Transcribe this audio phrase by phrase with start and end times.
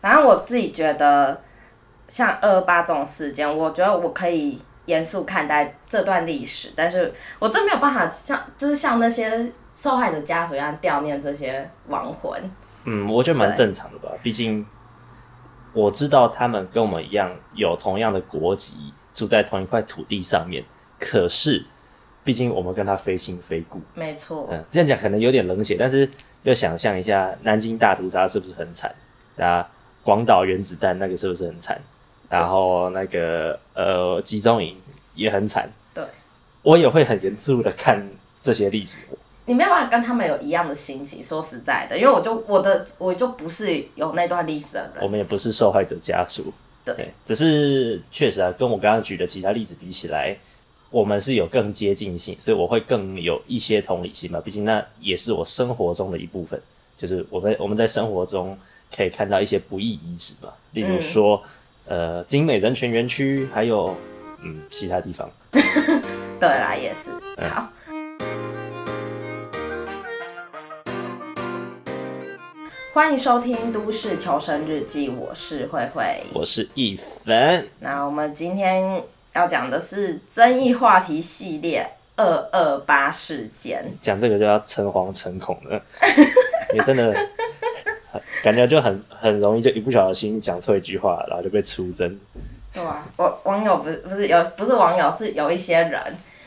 [0.00, 1.40] 反正我自己觉得，
[2.08, 12.40] 像二二八这种事件，我觉得我可以严肃看待这段历史，但是我真没有办法像，就是像那些受害者家属一样悼念这些亡魂。
[12.84, 14.66] 嗯，我觉得蛮正常的吧，毕竟
[15.72, 20.64] 我知道他们跟我们一样有同样的国籍，住在同一块土地上面，
[20.98, 21.64] 可是
[22.24, 23.80] 毕竟我们跟他非亲非故。
[23.94, 24.48] 没错。
[24.50, 26.08] 嗯，这样讲可能有点冷血，但是
[26.42, 28.92] 要想象一下，南京大屠杀是不是很惨？
[29.38, 29.66] 啊，
[30.02, 31.80] 广岛原子弹那个是不是很惨？
[32.28, 34.76] 然后那个呃集中营
[35.16, 35.68] 也很惨。
[35.92, 36.04] 对，
[36.62, 38.08] 我也会很严肃的看
[38.40, 38.98] 这些历史。
[39.46, 46.52] 你没有办法跟他们有一样的心情，说实在的，因为我就我的我就不是有那段历史的人，我们也不是受害者家属。
[46.84, 50.36] 对，对，只是确实啊，跟我刚刚举的其他例子比起来，
[50.90, 54.40] 我们是有更接近性，所以我会更有一些同理心嘛。
[54.40, 56.62] 毕竟那也是我生活中的一部分，
[56.96, 58.56] 就是我们我们在生活中。
[58.94, 61.42] 可以看到一些不易遗址嘛，例如说，
[61.86, 63.96] 嗯、呃，精美人权园区，还有
[64.42, 65.30] 嗯其他地方。
[66.40, 67.10] 对啦，也是。
[67.48, 68.18] 好，嗯、
[72.92, 77.64] 欢迎收听《都市求生日记》，我是慧慧，我是一凡。
[77.78, 83.84] 那我们今天要讲的是争议话题系列二二八事件。
[84.00, 85.80] 讲这个就要诚惶诚恐的，
[86.74, 87.14] 也真的。
[88.42, 92.18] 感觉就很很容易，就一不小心讲错一句话，然后就被出征。
[92.72, 96.00] 对啊，网网友不是不是有不是网友，是有一些人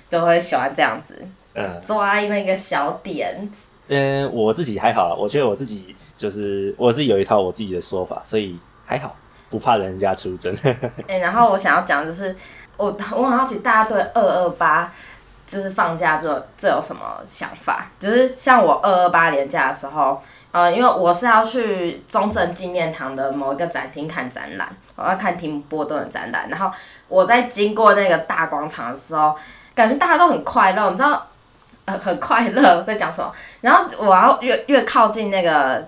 [0.10, 1.22] 都会喜欢这样子，
[1.54, 3.50] 嗯，抓那个小点。
[3.88, 9.14] 嗯，我自己还好，我觉得我自己就是我自己有一套我自己的说法，所以还好，
[9.50, 10.56] 不怕人家出征。
[10.64, 10.78] 哎、
[11.08, 12.34] 欸，然后我想要讲就是，
[12.78, 14.90] 我我很好奇大家对二二八
[15.46, 17.92] 就是放假这这有什么想法？
[18.00, 20.22] 就是像我二二八年假的时候。
[20.54, 26.48] 呃，因为我是要去中正纪念堂的某一个展厅看展览，我要看提姆波顿的展览。
[26.48, 26.72] 然后
[27.08, 29.36] 我在经过那个大广场的时候，
[29.74, 31.28] 感觉大家都很快乐，你知道，
[31.86, 33.34] 呃，很快乐在讲什么。
[33.62, 35.84] 然后我要越越靠近那个，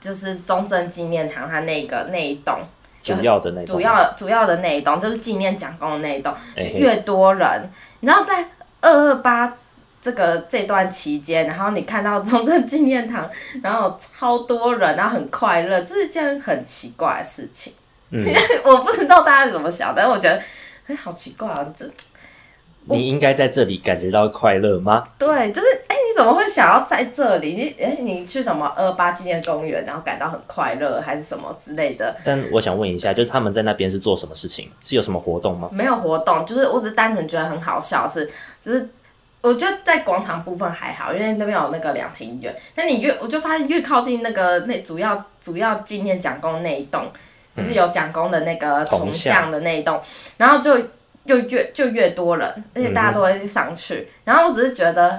[0.00, 2.58] 就是中正纪念堂它那个那一栋，
[3.04, 7.70] 主要的那主要主要的那一栋，就是纪念蒋公的那一栋，就越多人，欸、
[8.00, 8.48] 你知道在
[8.80, 9.54] 二二八。
[10.02, 13.28] 这个这段期间，然后你看到中正纪念堂，
[13.62, 17.72] 然后超多人，然后很快乐，这是件很奇怪的事情。
[18.10, 18.24] 嗯、
[18.64, 20.42] 我不知道大家怎么想，但是我觉得，
[20.86, 21.66] 哎，好奇怪啊！
[21.76, 21.84] 这
[22.86, 25.06] 你应该在这里感觉到快乐吗？
[25.18, 27.54] 对，就是哎，你怎么会想要在这里？
[27.54, 32.16] 你哎，你去什么二二八纪念公园，然后感到很快乐，还是什么之类的？
[32.24, 34.70] 但我想问一下，就是他们在那边是做什么事情？
[34.82, 35.68] 是有什么活动吗？
[35.70, 38.28] 没有活动，就是我只是单纯觉得很好笑，是
[38.60, 38.88] 就是。
[39.42, 42.54] 我觉得在广场部分还好，因为那边有那个两厅院。
[42.74, 47.10] 但你越，我就发现越靠近那个那主要主要纪念蒋公那一栋，
[47.54, 50.02] 就是有蒋公的那个铜像的那一栋，嗯、
[50.36, 50.78] 然后就
[51.24, 53.94] 就越就越多人，而且大家都会上去。
[53.94, 55.18] 嗯、然后我只是觉得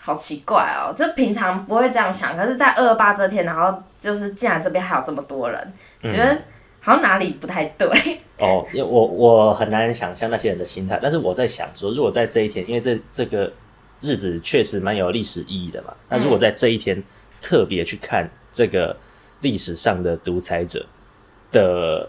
[0.00, 5.72] 好奇怪哦，就平常不会这样想，可是，在二二八这天，然后就是竟然这边还有这么多人，
[6.02, 6.34] 嗯、觉得
[6.80, 8.20] 好像哪里不太对。
[8.40, 13.52] 哦，因为我我很难想象那些人的心态，但是我在想说，如果在这一天，因为这这个
[14.00, 17.02] 日子确实蛮有历史意义的嘛，那如果在这一天
[17.38, 18.96] 特别去看这个
[19.42, 20.86] 历史上的独裁者
[21.52, 22.08] 的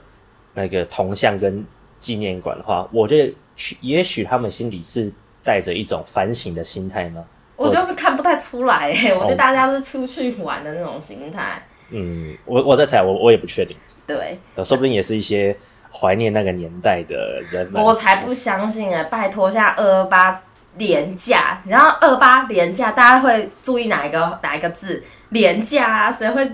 [0.53, 1.65] 那个铜像跟
[1.99, 3.35] 纪念馆的话，我觉得
[3.81, 5.11] 也许他们心里是
[5.43, 7.25] 带着一种反省的心态吗？
[7.57, 11.61] 我觉得看不太出来，欸，我觉得大家是出去玩的那种心态。
[11.89, 13.75] 嗯，我我在猜，我我也不确定。
[14.07, 15.53] 对，说不定也是一些。
[15.93, 19.03] 怀念那个年代的人们，我才不相信哎！
[19.03, 20.41] 拜托，现在二二八
[20.77, 25.03] 廉价，然后二八廉价，大家会注意哪一个哪一个字？
[25.29, 26.11] 廉价啊？
[26.11, 26.49] 谁会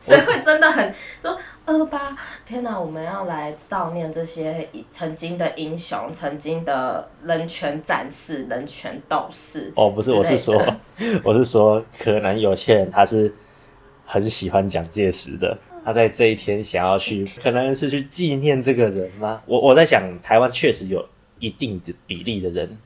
[0.00, 2.16] 谁会真的很说二八？
[2.44, 2.78] 天哪！
[2.78, 9.72] 我们要来悼念这些曾经的英雄，曾经的人权战士、人权斗士。
[9.76, 10.60] 哦，不是，我是说，
[11.22, 13.32] 我是说，可能有些人他是
[14.04, 15.56] 很喜欢蒋介石的。
[15.84, 19.40] 他在这一天想要去，可能是去纪念这个人吗？
[19.46, 22.78] 我我在想，台湾确实有一定的比例的人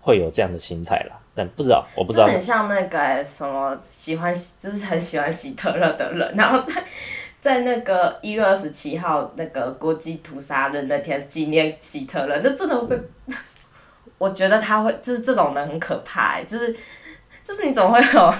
[0.00, 2.26] 会有这样的心态啦，但不知道，我不知道。
[2.26, 6.84] 很像那个、欸、什么喜欢，就是很喜欢希特勒的人，然后在
[7.40, 13.34] 在那个一月二十七号那个国际屠杀日那天纪念希特勒，那真的会被，嗯、
[14.18, 16.72] 我觉得他会，就是这种人很可怕、欸，就是
[17.42, 18.34] 就是你总会有。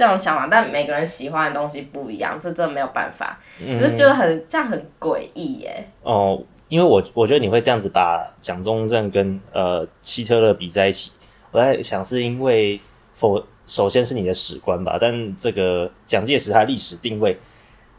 [0.00, 3.38] 这种想法，但每个人喜欢的东西不一样，这真的没有办法。
[3.62, 5.86] 嗯、可是觉得很这样很诡异耶。
[6.02, 11.10] 哦，因为我我觉得你会这样子把蒋中正跟呃希特勒比在一起，
[11.50, 12.80] 我在想是因为
[13.12, 17.38] 否首先是你的史观吧，但这个蒋介石他历史定位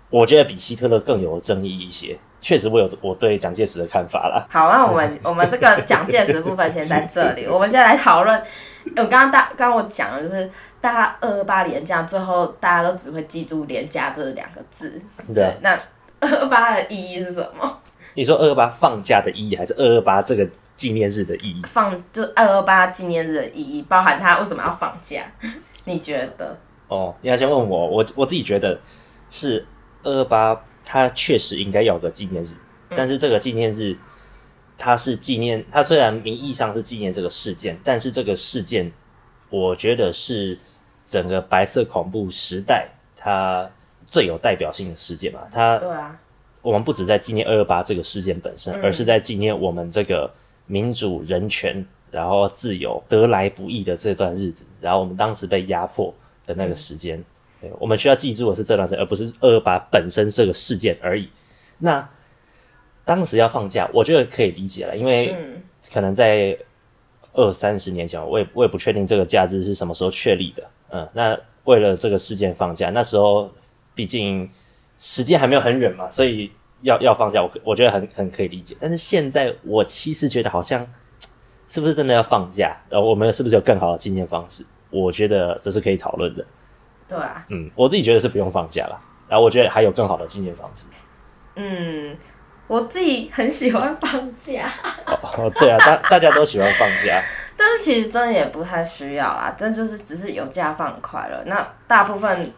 [0.10, 2.18] 我觉得比希特勒更有争议一些。
[2.42, 4.44] 确实，我有我对蒋介石的看法啦。
[4.50, 8.42] 好，那我们 我们这个蒋介石部分先在这里，我们先来讨论。
[8.98, 10.50] 我刚刚大刚刚我讲的就是，
[10.82, 15.00] 大家二二八连假，最后大家都只会记住连假这两个字。
[15.32, 15.80] 对，啊、对，那
[16.20, 17.80] 二二八的意义是什么？
[18.16, 21.62] 你说二二八放假的意义，还是二二八这个纪念日的意义？
[21.68, 25.22] 放就二二八纪念日的意义，包含他为什么要放假？
[25.86, 26.58] 你觉得？
[26.88, 28.80] 哦，你要先问我，我我自己觉得
[29.30, 29.64] 是
[30.02, 30.60] 二二八。
[30.84, 32.50] 它确实应该有个纪念日，
[32.90, 33.96] 但是这个纪念日，
[34.78, 38.92] 它是纪念它虽然名义上是纪念这个事件，但是这个事件，
[39.50, 40.58] 我觉得是
[41.08, 43.70] 整个白色恐怖时代它
[44.08, 45.42] 最有代表性的事件嘛。
[45.52, 46.20] 它对啊，
[46.62, 50.30] 我们不止在纪念二二八这个事件本身，而是在纪念我们这个
[50.66, 56.14] 民主、人权，然后自由得来不易的这段日子，然后我们当时被压迫
[56.46, 57.24] 的那个时间。
[57.62, 61.30] 对，我们需要记住的是这段时间，而不是二二八本身这个事件而已。
[61.78, 62.10] 那
[63.06, 65.36] 当时要放假，我觉得可以理解了，因为
[65.94, 66.58] 可能在
[67.34, 70.64] 二三十年前，我也我也不确定这个假日是什么时候确立的。
[70.90, 73.50] 嗯，那为了这个事件放假，那时候
[73.94, 74.50] 毕竟
[74.98, 78.76] 时间还没有很远嘛，所以要要放假，我我觉得很很可以理解。
[78.80, 80.86] 但是现在我其实觉得好像
[81.70, 82.76] 是不是真的要放假？
[82.90, 84.66] 然后我们是不是有更好的纪念方式？
[84.90, 86.46] 我觉得这是可以讨论的。
[87.12, 88.98] 对啊，嗯，我自己觉得是不用放假了，
[89.28, 90.88] 然后我觉得还有更好的纪念方式。
[91.56, 92.18] 嗯，
[92.68, 94.70] 我自己很喜欢放假。
[95.06, 97.22] 哦，对啊，大大家都喜欢放假，
[97.58, 101.44] 但是其实真的也不太需要啦，但就是只是有假放快乐。
[101.48, 102.50] 那大部分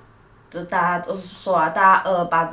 [0.52, 2.48] 就大家都是说啊，大家二二八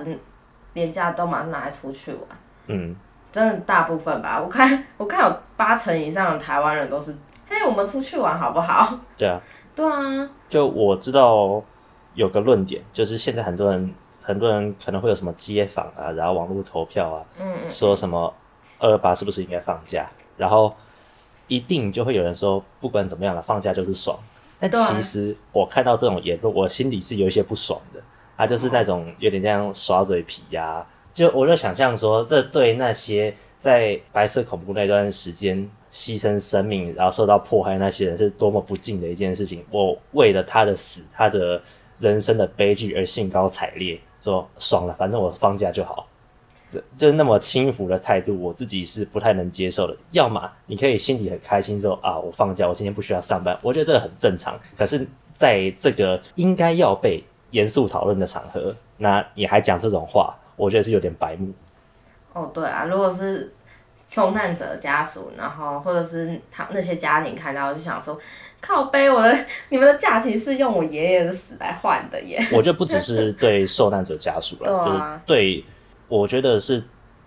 [0.72, 2.22] 连假都马上拿来出去玩。
[2.68, 2.96] 嗯，
[3.30, 7.14] 真的大部分吧，我看我看有八成以上的台湾人都是，
[7.46, 8.98] 嘿，我们出去玩好不好？
[9.18, 9.38] 对啊，
[9.76, 11.62] 对啊，就我知道。
[12.14, 18.32] 有个论点，就是现在很多人，很多人可能会有什么街访啊，然后网络投票啊，嗯，说什么
[18.78, 20.10] 二二八是不是应该放假？
[20.36, 20.74] 然后
[21.48, 24.18] 一定就会有人说，不管怎么样了，放假就是爽。
[24.58, 28.00] 但其实我看到这种言论，我心里是有一些不爽的。
[28.36, 35.56] 他就是那种有点像耍嘴皮呀、啊，就我就想象说，这对那些在白色恐怖那段时间
[35.90, 39.64] 牺牲生命，然后受到迫害那些人，是多么不敬的一件事情。
[39.70, 41.60] 我为了他的死，他的。
[42.00, 46.06] 人生的悲剧而兴高采烈，说爽了，反正我放假就好，
[46.70, 49.94] 这就是那么轻浮的态度，我自己是不太能接受的。
[50.12, 54.58] 要么你可以心里很开心说啊，我放假，我今天不需要上班，我觉得这个很正常。
[54.78, 61.52] 可是在这个应该要被严肃讨论的场合，那你还讲这种话，我觉得是有点白目。
[62.32, 63.52] 哦，对啊，如果是
[64.06, 68.18] 受难者家属，然后或者是他那些家庭看到，就想说。
[68.60, 69.36] 靠背，我的
[69.70, 72.38] 你们的假期是用我爷爷的死来换的耶！
[72.52, 75.64] 我觉得不只是对受难者家属了，对啊、就是对，
[76.08, 76.82] 我觉得是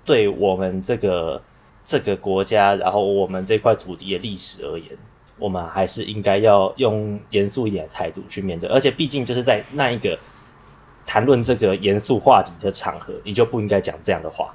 [0.05, 1.41] 对我们这个
[1.83, 4.89] 这个国家，然后我们这块土地的历史而言，
[5.39, 8.69] 我们还是应该要用严肃一点的态度去面对。
[8.69, 10.17] 而且毕竟就是在那一个
[11.05, 14.53] 谈论这个严肃话题的场合，你就不应该讲这样的话。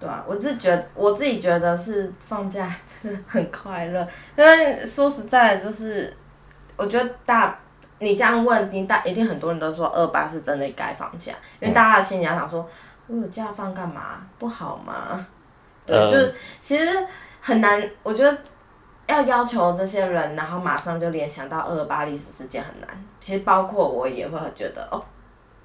[0.00, 4.00] 对啊，我自觉我自己觉得是放假 真的很快乐，
[4.34, 6.16] 因为说实在就是，
[6.74, 7.54] 我觉得大
[7.98, 12.66] 你这样问，你大一定很多人都说二八是真的该放假，因为大家的心里要想说，
[13.08, 14.26] 我有假放干嘛？
[14.38, 15.26] 不好吗？
[15.84, 17.06] 对，嗯、就是其实
[17.42, 18.38] 很难，我觉得
[19.06, 22.88] 要要求这些人，然后马上就联想到二八历史事件很难。
[23.20, 25.04] 其实包括我也会觉得，哦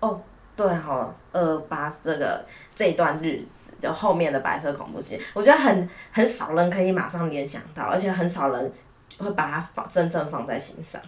[0.01, 0.21] 哦。
[0.55, 8.71] 对哈，二八这个这段日子，就后面的白色恐怖期，我觉得很很少人可以马上联想到，而且很少人
[9.17, 11.01] 会把它放真正放在心上。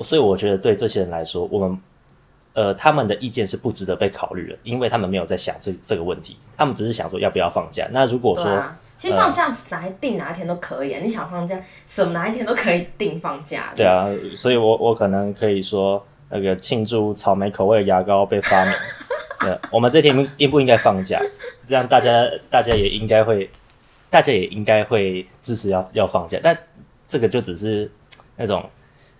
[0.00, 1.78] 所以我觉得对这些人来说，我们
[2.54, 7.86] 呃他们的意见是不值得被考虑的，因为他们没有在想这这个问题，他们只是想说要不要放假。
[7.92, 13.74] 那如果说，啊、其实放假哪一定哪一天都可以，啊，你想放假什么哪一天都可以定放假。
[13.76, 16.02] 对啊，所以我我可能可以说。
[16.30, 18.74] 那个庆祝草莓口味的牙膏被发明，
[19.40, 21.20] 对，我们这天应不应该放假？
[21.68, 23.48] 让大家大家也应该会，
[24.10, 26.38] 大家也应该会支持要要放假。
[26.42, 26.56] 但
[27.06, 27.90] 这个就只是
[28.36, 28.68] 那种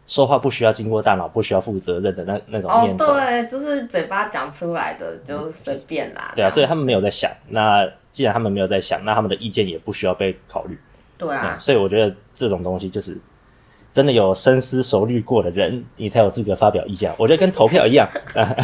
[0.06, 3.04] 说话不需要经过大脑、不需要负责任的那那种念头。
[3.04, 6.32] 哦，对，就是嘴巴讲出来的就随便啦。
[6.34, 7.30] 对啊，所以他们没有在想。
[7.48, 10.78] 那既然他们没有在想，那他们的意见也不需要被考虑。
[11.16, 13.16] 对啊，所以我觉得这种东西就是。
[13.94, 17.14] 真的有深思熟虑过的人，你才有资格发表意见。
[17.16, 18.08] 我觉得跟投票一样，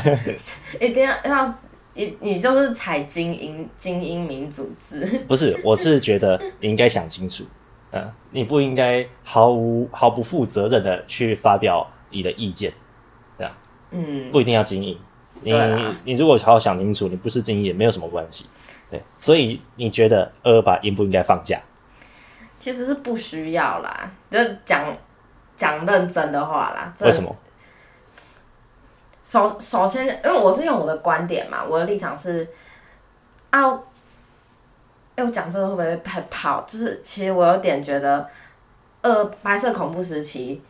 [0.80, 1.54] 一定要要
[1.94, 5.06] 你你就是采精英精英民主制。
[5.28, 7.44] 不是，我是觉得你应该想清楚，
[7.92, 12.72] 嗯，你不应该毫无毫不负责任的去发表你的意见，
[13.38, 13.52] 这样，
[13.92, 14.98] 嗯，不一定要精英，
[15.42, 15.52] 你
[16.02, 18.46] 你如果好好想清楚，你不是精英也没有什么关系。
[18.90, 21.60] 对，所以你觉得二二八应不应该放假？
[22.58, 24.84] 其实是不需要啦，就讲
[25.60, 26.90] 讲认真的话啦。
[27.00, 27.36] 为什么？
[29.22, 32.48] 首首先，因为我是用我的观点嘛，我的立场是
[33.50, 33.60] 啊，
[35.14, 36.62] 哎，我讲这个会不会太跑？
[36.62, 38.26] 就是其实我有点觉得，
[39.02, 40.60] 呃，白色恐怖时期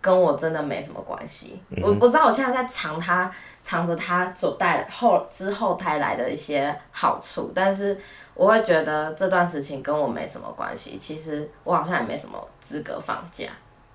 [0.00, 1.62] 跟我真的没什么关系。
[1.70, 3.30] 嗯、我我知道我现在在藏它，
[3.62, 7.96] 藏着它所带后之后带来的一些好处，但是
[8.34, 10.98] 我会觉得这段事情跟我没什么关系。
[10.98, 13.46] 其实我好像也没什么资格放假。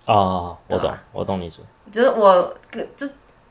[0.06, 2.58] 啊，我懂，我懂你说，就是我
[2.96, 3.08] 就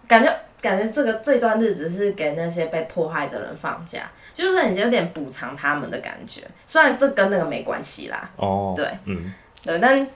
[0.08, 0.34] 感觉。
[0.64, 6.40] 感觉这个这段日子是给那些被迫害的人放假，就是有点补偿他们的感觉。
[6.66, 8.30] 虽然这跟那个没关系啦。
[8.36, 8.72] 哦。
[8.74, 8.88] 对。
[9.04, 9.30] 嗯。
[9.62, 10.08] 对，但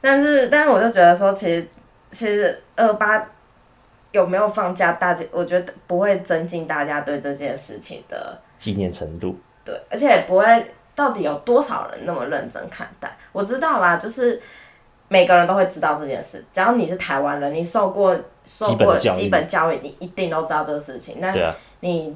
[0.00, 1.68] 但是但是我就觉得说，其实
[2.10, 3.24] 其实二八
[4.10, 9.38] 有没有放假，大家我觉得不会增进大家对这件事情的纪念程度。
[9.64, 13.16] 对，而且也不会到底有多少人那么认真看待。
[13.30, 14.42] 我知道啦，就是。
[15.08, 21.18] 每个人都会知道这件事，只要你是台湾人，你受过受过基本教育，你一定都知道这个事情。
[21.20, 21.32] 那
[21.80, 22.14] 你、啊、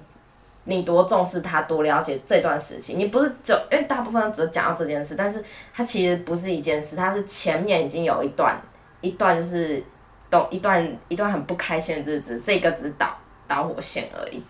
[0.64, 5.42] 你多重视他，多了解这段事情，你不是就因为大部分只讲到这件事，但是
[5.72, 8.60] 它其实不是一件事，它是前面已经有一段
[9.00, 9.82] 一段就是
[10.28, 13.16] 都一段一段很不开心的日子，这个只是导
[13.46, 14.42] 导火线而已。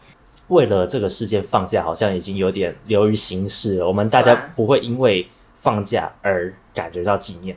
[0.48, 3.86] 为了这个事件放假，好像已经有点流于形式了。
[3.86, 7.56] 我们大家不会因为放假而感觉到纪念。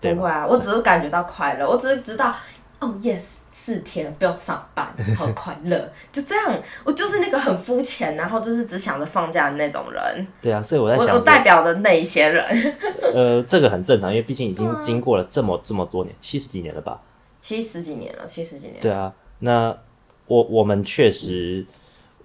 [0.00, 2.34] 不会啊，我只是感觉到快乐，我只是知道，
[2.78, 4.86] 哦，yes，四天不用上班，
[5.16, 6.62] 好快乐， 就这样。
[6.84, 10.26] 我就是那个很肤浅，然后就是只想着放假的那种人。
[10.40, 12.44] 对啊，所以我在想，我代表着那一些人。
[13.14, 17.00] 呃，这个很正常，因为毕竟已经经过了这么这么多年，七十几年了吧？
[17.40, 18.82] 七十几年了，七十几年了。
[18.82, 19.76] 对啊，那
[20.26, 21.64] 我我们确实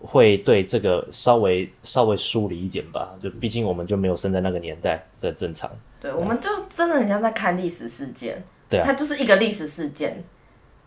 [0.03, 5.69] 会对这个稍微稍微疏离一点吧，就毕竟我们就没有生在那个年代，这正常。
[5.99, 10.23] 对，我们就真的很像在看历史事件，对啊，它就是一个历史事件。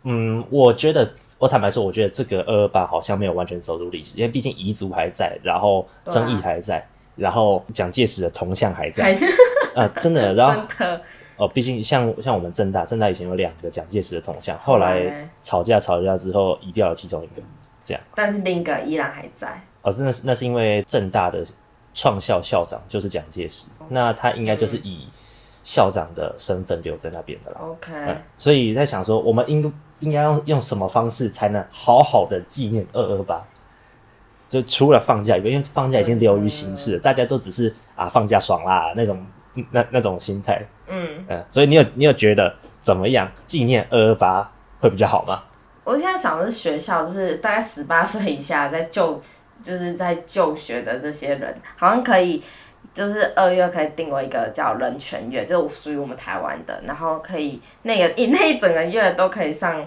[0.02, 6.85] 嗯，我觉得，我坦白说，我觉得这个二二八好像没有完全走入历史，因为毕竟彝族还在，然后争议还在，啊、
[7.16, 9.16] 然后蒋介石的铜像还在，
[9.75, 10.62] 啊，真的， 然后
[11.37, 17.42] 哦，毕竟像像我们政大，政大以前有两个蒋介石的铜像，后来吵架吵架之后移掉了其中一个，
[17.85, 19.61] 这样，但是另一个依然还在。
[19.83, 21.45] 哦，那是，那是因为正大的。
[21.97, 25.09] 创校校长就是蒋介石，那他应该就是以
[25.62, 27.61] 校长的身份留在那边的啦。
[27.62, 33.41] OK，嗯，所以在想说，我们应应该用用什么方式才能好好的纪念二二八？
[34.50, 39.25] 就除了放假以外，因为放假已经流于形式了，大家都只是啊放假爽啦那种
[39.71, 40.61] 那那种心态。
[40.88, 44.50] 嗯嗯，所以你有你有觉得怎么样纪念二二八
[44.81, 45.45] 会比较好吗？
[45.85, 49.23] 我现在想的是学校，就是大概十八岁以下在就。
[49.62, 52.43] 就是在就学的这些人，好像可以，
[52.93, 59.83] 就是二月可以定为一个叫人权月，就属于我们台湾的，然后可以那个一那一整个月都可以上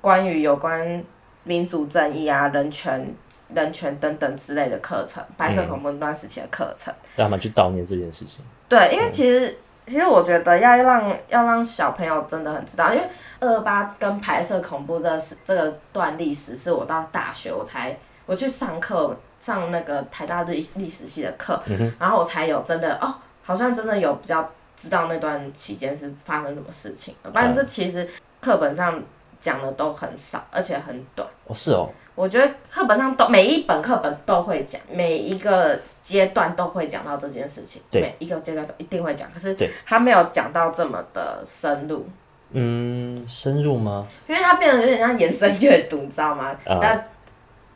[0.00, 1.04] 关于有关
[1.44, 3.14] 民主正义啊、人权、
[3.54, 8.44] 人权等等之类的课程，白色恐怖那段时期的课程，让他们去悼念这件事情。
[8.68, 13.08] 对，因为其实、嗯、其实我觉得要让要让小朋友真的很知道，因为
[13.40, 17.96] 二二八跟白色恐怖这是这个段历史，是我到大学我才。
[18.24, 23.12] 我去上课，上那个台大的历史系的课，嗯，然后我才有真的哦，
[23.42, 27.16] 好像真的有比较知道那段期间是发生什么事情。
[27.24, 28.08] 不然这其实
[28.40, 29.02] 课本上
[29.40, 31.28] 讲的都很少，而且很短。
[31.46, 31.90] 哦，是哦。
[32.14, 37.80] 我觉得课本上都每一本课本都会讲，每一个阶段都会讲到这件事情。
[37.90, 42.06] 每一个阶段都一定会讲，可是他没有讲到这么的深入。
[42.54, 44.06] 嗯，深入吗？
[44.28, 46.54] 因为它变得有点像延伸阅读，你知道吗？
[46.66, 47.08] 嗯、但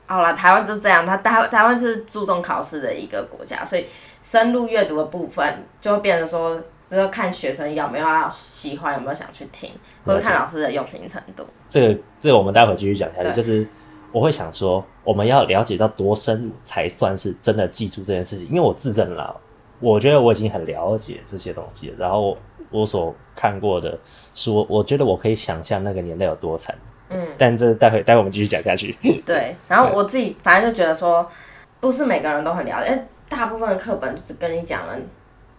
[0.06, 3.86] 好了，台湾就这样，他台台湾是注重考试的一个国家，所以
[4.22, 9.70] 深入阅读的部分就会变成说，只有看学生有没有要喜欢，有没有想去听，
[10.04, 11.46] 或者看老师的用心程度。
[11.70, 13.34] 这个这个我们待会继续讲下去。
[13.34, 13.66] 就是
[14.16, 19.38] 我会想说，我们要了解到多深入才算是真的记住这件事情，因为我自认了，
[19.78, 22.34] 我觉得我已经很了解这些东西，然后
[22.70, 23.98] 我所看过的
[24.32, 26.74] 书，我觉得我可以想象那个年代有多惨。
[27.10, 28.96] 嗯，但这待会待会我们继续讲下去。
[29.26, 31.30] 对，然后我自己反正就觉得说，
[31.78, 34.96] 不是每个人都很了解，大部分的课本就是跟你讲了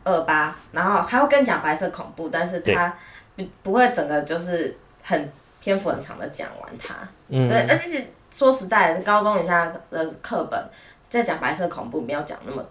[0.04, 2.92] 二八，然后还会跟你讲白色恐怖，但是他
[3.36, 6.96] 不不会整个就是很篇幅很长的讲完它。
[7.28, 8.04] 嗯，对，而且
[8.38, 10.64] 说实在，高中以下的课本
[11.10, 12.64] 在讲白色恐怖，没有讲那么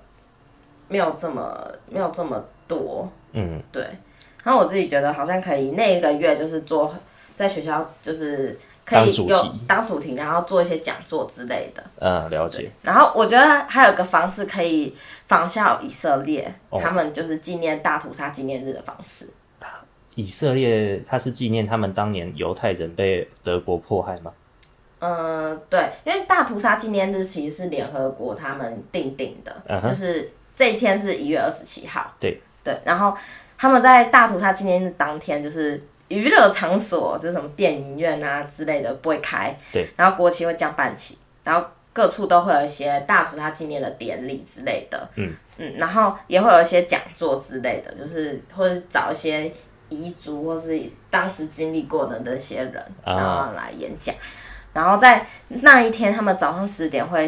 [0.87, 3.11] 没有这么没有这么多。
[3.33, 3.83] 嗯，对。
[4.45, 6.95] 然后我自己觉得好像可以那一个月就是做。
[7.35, 11.85] 在学校就是可以有当主题，然后做一些讲座之类的。
[11.99, 12.71] 嗯，了解。
[12.81, 14.97] 然后我觉得还有一个方式可以
[15.27, 19.29] 仿效以色列，哦、他们就是纪念大屠杀纪念日的方式。
[20.15, 24.33] 以色列他是纪念他们当年犹太人被德国迫害吗？
[24.99, 32.11] 嗯，对，因为大屠杀纪念日其实是联合国他们定定的，嗯、就是这一天是一月二十七号。
[32.19, 33.15] 对对，然后
[33.59, 39.55] 他们在大屠杀纪念日当天，就是娱乐场所，就是什么电影院啊之类的不会开。
[39.71, 45.09] 对，然后国旗会降半旗，然后各处都会有一些大屠杀纪念的典礼之类的。
[45.17, 49.53] 嗯嗯，然后也会有一些讲座之类的，就是或者是找一些
[49.91, 54.15] 遗族或是当时经历过的那些人，然后来演讲。
[54.15, 54.19] 啊
[54.77, 57.27] 然后在那一天，他们早上十点会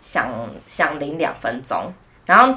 [0.00, 0.28] 响
[0.66, 1.90] 响铃两分钟，
[2.26, 2.54] 然后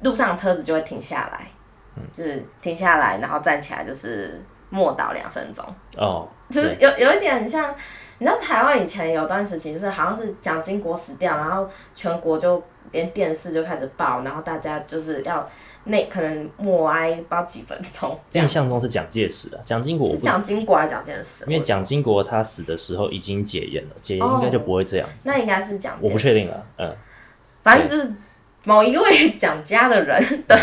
[0.00, 1.46] 路上车子就会停下来，
[1.94, 5.62] 嗯、就是停下来，然后站起来就是默祷两分钟。
[5.98, 7.74] 哦，就是有有一点像，
[8.16, 15.46] 你知道台湾以前有段时期，就是好像是蒋经国死掉，然后全国就连电视就开始报，然后大家就是要。
[15.86, 20.18] 那可能默哀不知道几分钟，印象中是蒋介石啊，蒋经国是。
[20.18, 21.44] 蒋经国还是蒋介石？
[21.46, 25.28] 因为蒋经国他死的时候已经解严了，解严应该就不会这样子。
[25.28, 25.96] 那应该是蒋。
[26.00, 26.94] 我不确定了，嗯。
[27.62, 28.12] 反正就是
[28.64, 30.56] 某一位蒋家的人，对，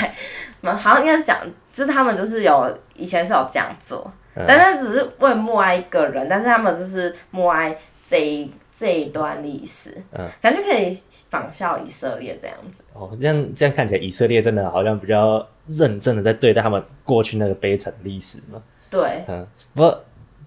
[0.61, 1.37] 好像应该是蒋，
[1.71, 4.11] 就是他们就是有以前是有这样做，
[4.47, 7.75] 但是只是为默哀一个人，但是他们就是默哀
[8.07, 8.51] 这一。
[8.75, 10.89] 这一段历史，嗯，感觉可以
[11.29, 12.83] 仿效以色列这样子。
[12.93, 18.61] 哦，这样这样看起来，以色列真的好像比较认真的在对待他们过去那个悲惨历史嘛。
[18.89, 20.03] 对，嗯，不过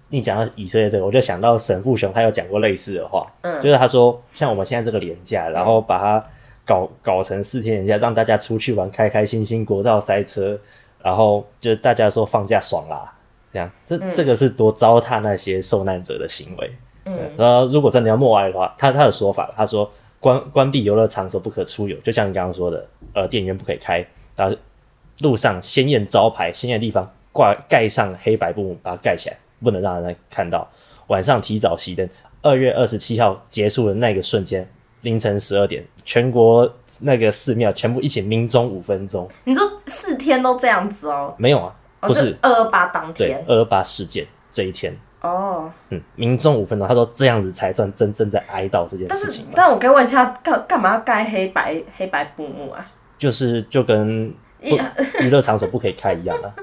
[0.09, 6.25] 你讲到以色列这个，我就想到沈富雄，他有讲过类似的话，嗯，就是他说，像我们现在这个连假，然后把它
[6.65, 10.59] 搞搞成四天连假，让大家出去玩，开开心心，国道塞车，
[11.01, 13.13] 然后就是大家说放假爽啦，
[13.53, 16.71] 这样，这、嗯、这个是多糟蹋那些受难者的行为。
[17.07, 24.55] 嗯，然后如果真的要默哀的话，他他的说法，他说关关闭游乐场所不可出游，就像你刚刚说的，呃，电影院不可以开，然后
[25.21, 30.67] 路上鲜艳招牌、鲜艳地方挂盖上黑白布把它盖起来，不能让人看到。
[31.07, 32.07] 晚上提早熄灯。
[32.43, 34.65] 二月二十七号结束的那个瞬间，
[35.01, 39.27] 凌晨十二点，全国那个寺庙全部一起鸣钟五分钟。
[39.43, 41.33] 你说四天都这样子哦？
[41.37, 44.95] 没有啊，不是二二八当天，二二八事件这一天。
[45.21, 49.47] 哦，嗯，民众五分钟，他说这样子才算真正在哀悼这件事情。
[49.55, 52.85] 但我可以问一下，干干嘛要盖黑白黑白布幕啊？
[53.17, 56.53] 就是就跟 娱乐场所不可以开一样啊。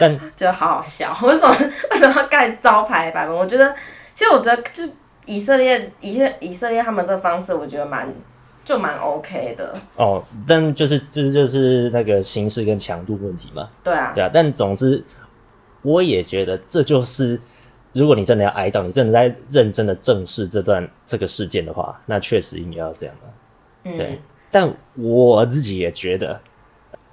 [0.00, 1.56] 但觉得好好笑， 为什么
[1.92, 3.34] 为什么要盖招牌白布？
[3.34, 3.72] 我觉得，
[4.14, 4.82] 其实我觉得，就
[5.26, 8.12] 以色列以色以色列他们这个方式，我觉得蛮
[8.64, 9.72] 就蛮 OK 的。
[9.96, 13.68] 哦，但就是这就是那个形式跟强度问题嘛。
[13.84, 14.28] 对啊，对啊。
[14.34, 15.04] 但总之，
[15.82, 17.40] 我也觉得这就是。
[17.92, 23.90] 如果你真的要哀悼，你真的在认真的正视这段这个事件的话，那确实应该要这样的。
[23.90, 24.18] 嗯，对。
[24.50, 26.40] 但我自己也觉得，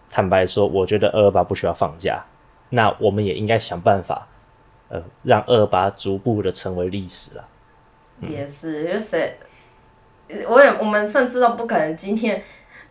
[0.10, 2.24] 坦白说，我觉得二二八不需要放假。
[2.70, 4.28] 那我们也应该想办法，
[4.89, 7.48] 呃，让二二八逐步的成为历史了。
[8.22, 9.38] 嗯、也是，因为谁，
[10.48, 12.42] 我也我们甚至都不可能今天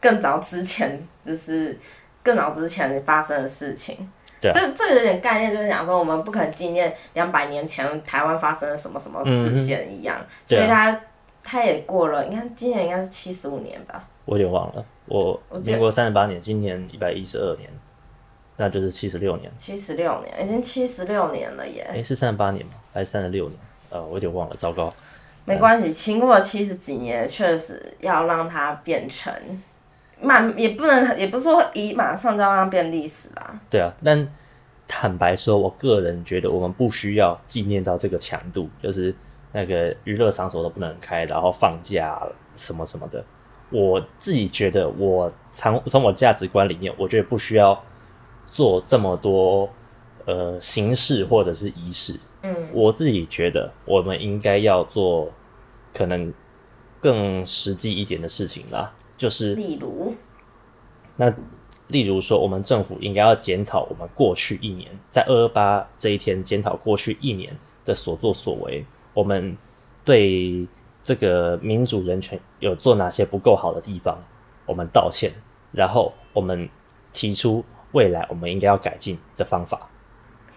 [0.01, 1.79] 更早之前，就是
[2.23, 4.11] 更早之前发生的事情。
[4.41, 11.01] 对啊、这这有点概念，就是讲说我们不可能纪念两百年前台湾发生了什么什么事件一样，嗯、所以他
[11.43, 14.05] 他也过了，你看今年应该是七十五年吧？
[14.25, 17.69] 我有点忘了，我民国三十八年，今年一百一十二年，
[18.57, 19.51] 那就是七十六年。
[19.57, 21.89] 七十六年，已经七十六年了耶！
[21.91, 22.73] 哎，是三十八年吗？
[22.93, 23.59] 还是三十六年？
[23.91, 24.93] 呃，我有点忘了，糟糕。
[25.47, 29.33] 没关系，经过了七十几年，确实要让它变成。
[30.21, 33.61] 慢也不能，也不是说一马上就要让它变历史吧。
[33.71, 34.29] 对啊，但
[34.87, 39.15] 坦白说，我个人觉得我们不需要纪念到这个强度，就是
[39.53, 42.21] 那个娱乐场所都不能开，然后放假
[42.57, 43.25] 什么什么的。
[43.71, 47.79] 我自己觉得，我从从我价值观里面，我觉得不需要
[48.47, 49.69] 做这么多
[50.25, 52.19] 呃形式或者是仪式。
[52.43, 55.31] 嗯，我自己觉得，我们应该要做
[55.93, 56.33] 可能
[56.99, 58.91] 更实际一点的事情啦。
[59.19, 60.15] 就是，例如，
[61.17, 61.35] 那
[61.89, 67.55] 例如说，我们政府应该要检讨我们过去一年，在二二八这一天检讨过去一年
[67.85, 69.57] 的所作所为，我们
[70.05, 70.67] 对
[71.03, 74.17] 这个民主人权有做哪些不够好的地方，
[74.65, 75.33] 我们道歉，
[75.73, 76.69] 然后我们
[77.13, 79.91] 提出未来我们应该要改进的方法。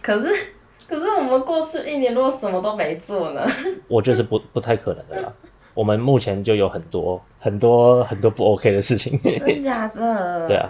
[0.02, 0.28] 可是，
[0.88, 3.44] 可是我们过去一年如果什么都没做呢？
[3.88, 5.34] 我觉得是不不太可能的啦。
[5.82, 10.46] 我们目前就有很多很多很多不 OK 的事情，真假的？
[10.48, 10.70] 对啊。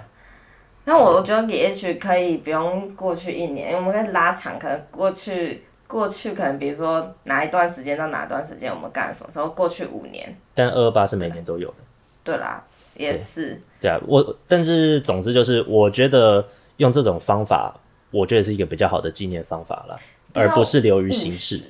[0.86, 9.50] 那我我觉得也许可以不用过去一年，我们可以拉长，可能过去过去可能比如说哪一段时间到哪一段时间我们干什么时候？
[9.50, 10.34] 过去五年。
[10.56, 11.76] 但二二八是每年都有的。
[12.24, 12.64] 对啦，
[12.96, 13.62] 也是。
[13.82, 16.48] 对，啊，我但是总之就是，我觉得
[16.78, 17.76] 用这种方法，
[18.12, 20.00] 我觉得是一个比较好的纪念方法了，
[20.34, 21.62] 而不是流于形式。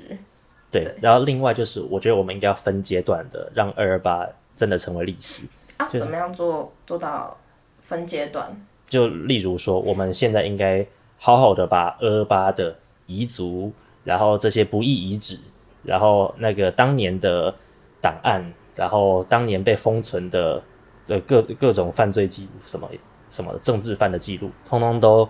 [0.72, 5.44] 对，对，然后另外就是，我觉得我们应该要分阶段的让二二八真的成为历史。
[5.78, 7.38] 啊，怎么样做做到
[7.82, 8.50] 分阶段？
[8.88, 10.86] 就例如说，我们现在应该
[11.18, 13.72] 好好的把二二八的遗族。
[14.04, 15.38] 然后这些不义遗址，
[15.84, 17.54] 然后那个当年的
[18.02, 18.44] 档案，
[18.76, 20.60] 然后当年被封存的
[21.06, 22.90] 的各各种犯罪记录，什么
[23.30, 25.30] 什么政治犯的记录，通通都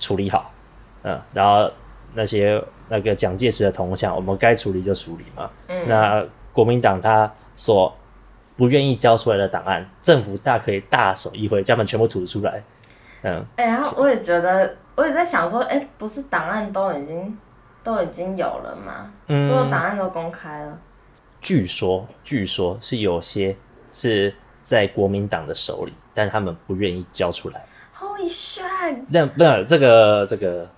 [0.00, 0.50] 处理好，
[1.04, 1.70] 嗯，然后
[2.12, 5.50] 那些那个蒋介石的铜像，我们该处理就处理嘛。
[5.68, 7.96] 嗯，那国民党他所
[8.56, 12.62] 不愿意交出来的档案，政府大可以大手一挥，将他们全部吐出来。
[13.22, 17.38] 嗯，哎、欸，然后我也觉得，我也在想说，哎，不是档案都已经。
[17.80, 19.10] 都已经有了吗？
[19.48, 20.78] 所有档案都公开了。
[21.40, 23.56] 据说，据说是有些
[23.92, 27.64] 是在国民党的手里，但是他们不愿意交出来。
[27.96, 28.98] Holy shit！
[29.08, 30.68] 那那这个这个，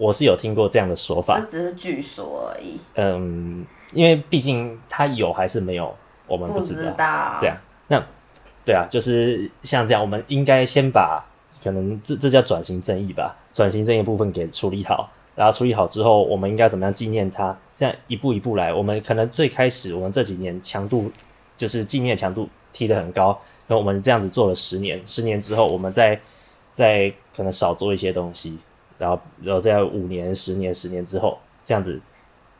[0.00, 1.38] 我是有听过这样的说法。
[1.38, 2.80] 这只是据说而已。
[2.94, 5.94] 嗯，因为毕竟他有还是没有，
[6.26, 6.80] 我们不知道。
[6.80, 7.36] 知道。
[7.38, 7.56] 这样，
[7.88, 8.06] 那
[8.64, 11.22] 对啊，就是像这样，我们应该先把
[11.62, 15.10] 可能这这叫转型正义吧，转型正义部分给处理好。
[15.36, 17.56] 然后处理好之后，我们应该怎么样纪念他？
[17.76, 18.72] 这样一步一步来。
[18.72, 21.10] 我们可能最开始，我们这几年强度
[21.56, 23.38] 就是纪念强度提得很高。
[23.66, 26.18] 那我们这样子做了十年，十年之后，我们再
[26.72, 28.58] 再可能少做一些东西。
[29.00, 32.00] 然后，然后在五年、十年、十年之后，这样子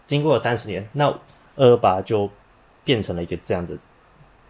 [0.07, 1.07] 经过了三十年，那
[1.55, 2.29] 二二八就
[2.83, 3.77] 变成了一个这样的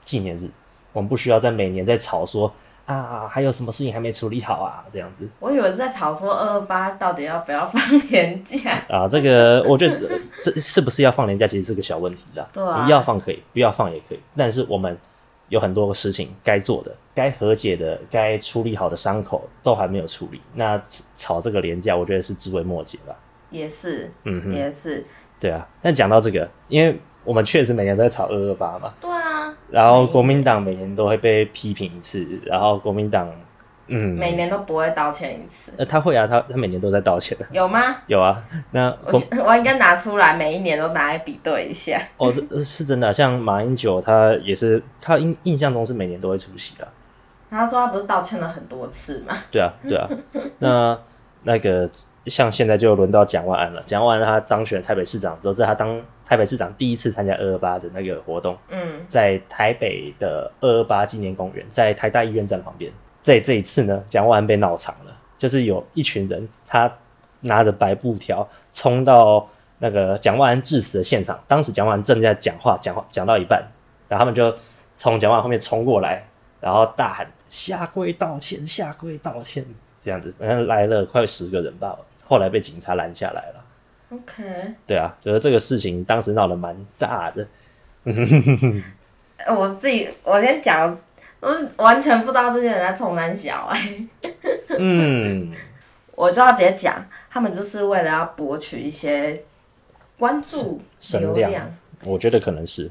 [0.02, 0.48] 纪念日。
[0.92, 2.50] 我们不需要在每年在吵说。
[2.86, 4.84] 啊，还有什么事情还没处理好啊？
[4.92, 9.06] 这样子，我以为是在吵说二二八到底要不要放年假 啊？
[9.06, 10.10] 这个我觉得
[10.42, 12.44] 这是不是要放年假，其实是个小问题啦。
[12.52, 14.20] 对啊，你要放可以，不要放也可以。
[14.34, 14.98] 但是我们
[15.50, 20.82] 有很多事情该做的、该和解的、该处理好的伤口都还没有处理，那
[21.14, 23.14] 吵这个廉价，我觉得是枝微末节吧。
[23.50, 25.04] 也是，嗯哼，也是。
[25.38, 28.94] 对啊，但讲到这个，因为我们确实每年都在吵二二八嘛。
[29.00, 29.54] 对啊。
[29.70, 33.28] 然后国民党每年都会被批评一次，然后国民党，
[33.90, 35.72] 嗯，每年都不会道歉一次。
[35.76, 37.36] 呃，他会啊，他他每年都在道歉。
[37.52, 37.96] 有吗？
[38.06, 38.42] 有啊。
[38.70, 42.00] 那我 我应该拿出来，每一年都拿来比对一下。
[42.16, 46.88] 哦，是是真的啊，像马英九他也是，他印印象中是每年都会出席的。
[47.50, 49.36] 他说他不是道歉了很多次吗？
[49.50, 50.08] 对啊，对啊。
[50.60, 50.98] 那
[51.42, 51.90] 那个
[52.26, 56.00] 像现在就轮到蒋万安了，蒋万安他当选台北市长之后，这是他当。
[56.30, 62.92] 台北市长第一次参加二二八的那个活动，嗯，在台北的二二八纪念公园，在台大医院站旁边。
[63.22, 66.90] 在这一次呢，蒋万安被闹场了，就是有一群人，他
[67.40, 71.42] 拿着白布条冲到那个蒋万安致死的现场。
[71.46, 73.62] 当时蒋万安正在讲话，讲话讲到一半，
[74.08, 74.54] 然后他们就
[74.94, 76.26] 从蒋万安后面冲过来，
[76.60, 79.64] 然后大喊下跪道歉，下跪道歉，
[80.02, 83.64] 这样子，然后来了快十个人吧，后来被警察拦下来了。
[84.10, 84.42] OK，
[84.86, 87.46] 对啊，觉得这个事情当时闹得蛮大的。
[89.56, 90.98] 我自己，我先讲，
[91.40, 94.06] 我是完全不知道这些人在冲三小哎。
[94.78, 95.52] 嗯，
[96.14, 99.42] 我就要直接讲，他们就是为了要博取一些
[100.18, 100.80] 关注
[101.18, 101.50] 流量。
[101.50, 101.74] 量
[102.04, 102.90] 我觉得可能是。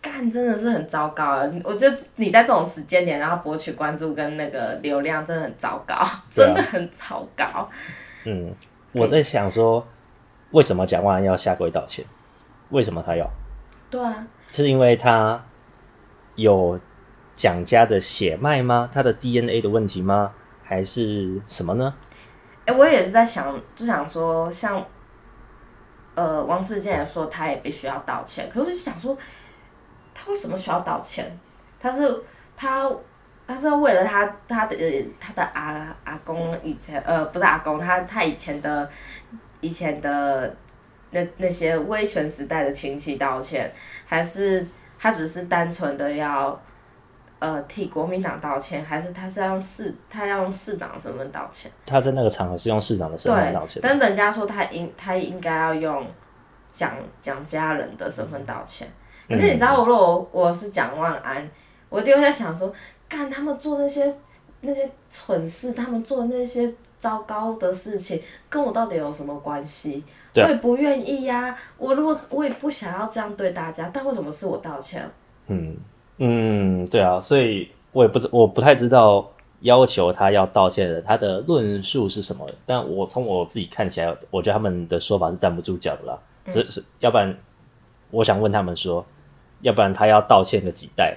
[0.00, 1.50] 干真的是很糟糕啊！
[1.62, 7.68] 我觉得你在这种时间点，然后博取关注跟那个流量，真的很糟糕，啊、真的很糟糕。
[8.24, 8.54] 嗯，
[8.92, 9.86] 我在想说。
[10.50, 12.04] 为什么蒋万安要下跪道歉？
[12.68, 13.26] 为什么他要？
[13.88, 15.42] 对啊，是因为他
[16.34, 16.78] 有
[17.34, 18.88] 蒋家的血脉吗？
[18.92, 20.32] 他的 DNA 的问题吗？
[20.62, 21.94] 还是什么呢？
[22.66, 24.84] 哎、我也是在想，就想说，像
[26.14, 29.16] 呃，王世坚也说他也必须要道歉，可是我就想说，
[30.14, 31.38] 他为什么需要道歉？
[31.80, 32.22] 他是
[32.56, 32.90] 他
[33.46, 34.76] 他是为了他他的
[35.18, 38.88] 他的阿阿公以前呃不是阿公，他他以前的。
[39.64, 40.52] 以前的
[41.12, 43.72] 那那些威权时代的亲戚道歉，
[44.04, 44.66] 还是
[44.98, 46.60] 他只是单纯的要
[47.42, 51.68] 呃替国民党道歉，还是他是要用市他要用市长的身份道歉？
[51.84, 53.82] 他在那个场合是用市长的身份道歉。
[53.82, 56.06] 但人家说他应他应该要用
[56.72, 58.88] 蒋蒋家人的身份道歉。
[59.28, 61.48] 可是你知道，我如果我是蒋万安，
[61.88, 62.72] 我就会在想说，
[63.08, 64.14] 干他们做那些
[64.60, 66.72] 那些蠢事，他们做那些。
[67.02, 70.04] 糟糕的事情跟我到底有什么关系？
[70.36, 71.58] 我也不愿意呀、啊。
[71.76, 75.04] 我如果我也不想要这样对大家，但为什么是我道歉？
[75.48, 75.76] 嗯
[76.24, 79.28] 嗯，对啊，所以我也不知我不太知道
[79.62, 82.48] 要求他要道歉的他的论述是什么。
[82.64, 86.16] 但我从我自己看起来，我觉得他们的说法是站不住脚的啦。
[86.44, 87.36] 这是要不然，
[88.12, 89.04] 我想问他们说，
[89.62, 91.16] 要不然他要道歉个几代，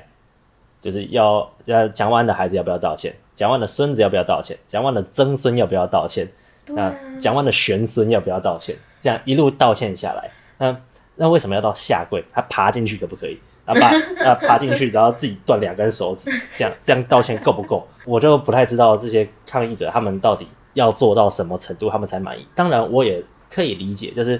[0.81, 3.15] 就是要要蒋万的孩子要不要道歉？
[3.35, 4.57] 蒋万的孙子要不要道歉？
[4.67, 6.27] 蒋万的曾孙要不要道歉？
[6.69, 8.75] 那蒋万的玄孙要不要道歉？
[9.01, 10.75] 这样一路道歉下来，那
[11.15, 12.23] 那为什么要到下跪？
[12.33, 13.37] 他爬进去可不可以？
[13.65, 13.87] 啊爬
[14.23, 17.87] 啊爬进去，然后自己断两根手指，这样这样道歉够不够？
[18.05, 22.47] 我就不太知道这些抗议者他们到底要做到什么程度，他们才满意。
[22.53, 24.39] 当然，我也可以理解，就是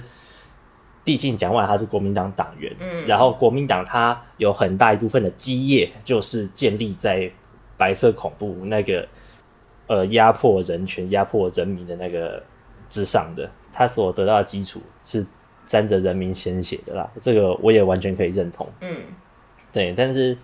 [1.02, 7.28] 毕竟蒋万他是国民党党员，嗯，然后国民党他有很大一部分的基业就是建立在
[7.76, 9.08] 白色恐怖那个
[9.88, 12.40] 呃压迫人权、压迫人民的那个
[12.88, 15.26] 之上的，他所得到的基础是。
[15.66, 18.66] 沾着人民鲜血的啦，这个我也完全可以认同。
[18.80, 18.96] 嗯，
[19.72, 20.38] 对，但是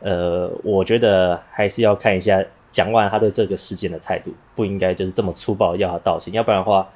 [0.00, 6.88] 呃，我觉得还是要看一下蒋万他对这个事件的态度，不应该就是这么粗暴要他道歉，要不然的话，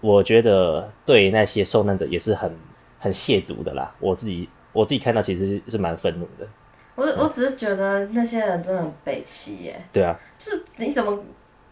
[0.00, 2.50] 我觉得对那些受难者也是很
[2.98, 3.94] 很亵渎的啦。
[4.00, 6.48] 我自己我自己看到其实是蛮愤怒的。
[6.94, 9.84] 我我只是觉得那些人真的很北七耶。
[9.92, 11.22] 对啊，就是你怎么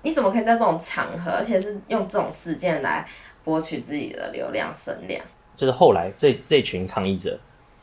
[0.03, 3.07] 你怎么可以在这种场合，而且是用这种事件来。
[3.45, 5.21] 博取自己的流量声量，
[5.57, 7.39] 就是后来这这群抗议者，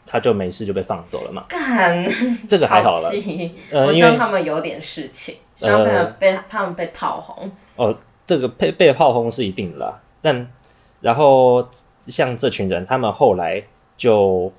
[0.05, 1.45] 他就没事就被放走了嘛。
[1.49, 2.03] 干，
[2.47, 3.11] 这个还好了。
[3.71, 7.51] 呃，我希望他们有点事情，希望他们被他们被炮轰。
[7.75, 7.93] 哦，
[8.25, 9.99] 这个被被炮轰是一定的啦。
[10.21, 10.49] 但
[11.01, 11.67] 然后
[12.07, 13.61] 像这群人，他们后来
[13.97, 14.51] 就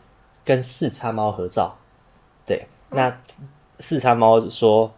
[0.45, 1.75] 跟四叉猫合照。
[2.45, 3.19] 对，那
[3.79, 4.93] 四叉猫说，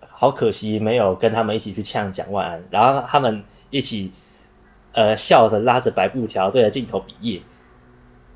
[0.00, 4.12] 好可惜没有跟他们一起去呛蒋万安，然后他们一起。
[4.92, 7.42] 呃，笑着拉着白布条对着镜头比耶，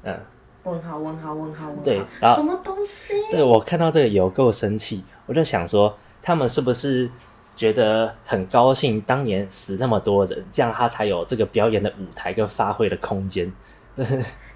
[0.04, 0.16] 嗯，
[0.62, 3.14] 问号问号问号问号，对，然后什么东西？
[3.30, 7.10] 对，我看到这个有够生气，我就想说，他们是不是
[7.56, 13.52] 觉得很高兴，当年死那么多人，这样他才有这个表演的舞台跟发挥的空间？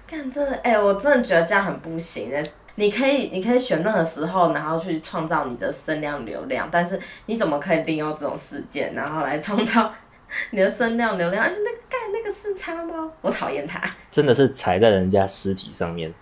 [0.07, 2.43] 看这，哎、欸，我真的觉得这样很不行哎。
[2.75, 9.91] 你可以，你可以选任何时候，然后去创造你的声量流量，但是你怎么可以利用这种事件，然后来创造？
[10.51, 16.13] 你的声量流量，而且那个干那个四叉猫，我讨厌他，真的是踩在人家尸体上面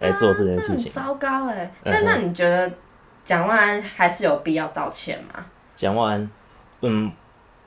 [0.00, 1.72] 来做这件事情，啊、糟糕哎！
[1.84, 2.70] 那、嗯、那你觉得
[3.24, 5.46] 蒋万安还是有必要道歉吗？
[5.74, 6.30] 蒋万安，
[6.82, 7.10] 嗯，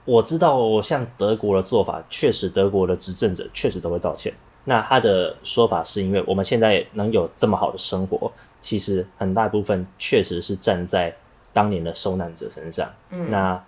[0.05, 4.33] 我知道，像德国的做法，确实德国的执政者确实都会道歉。
[4.65, 8.31] 那他的说法是因为我们现在能有这么好的生活，
[8.61, 11.15] 其实很大部分确实是站在
[11.53, 12.87] 当年的受难者身上。
[13.09, 13.63] 嗯，那。